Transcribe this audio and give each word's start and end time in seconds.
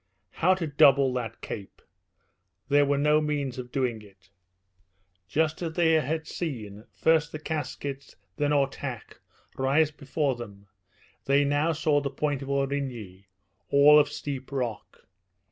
How 0.31 0.55
to 0.55 0.65
double 0.65 1.13
that 1.13 1.41
cape? 1.41 1.79
There 2.69 2.87
were 2.87 2.97
no 2.97 3.21
means 3.21 3.59
of 3.59 3.71
doing 3.71 4.01
it. 4.01 4.31
Just 5.27 5.61
as 5.61 5.73
they 5.73 5.91
had 5.91 6.25
seen, 6.25 6.85
first 6.91 7.31
the 7.31 7.37
Caskets, 7.37 8.15
then 8.37 8.49
Ortach, 8.51 9.21
rise 9.59 9.91
before 9.91 10.33
them, 10.35 10.65
they 11.25 11.45
now 11.45 11.71
saw 11.71 12.01
the 12.01 12.09
point 12.09 12.41
of 12.41 12.49
Aurigny, 12.49 13.25
all 13.69 13.99
of 13.99 14.09
steep 14.09 14.51
rock. 14.51 15.05